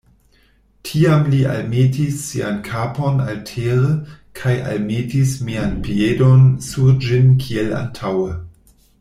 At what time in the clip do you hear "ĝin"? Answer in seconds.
7.11-7.31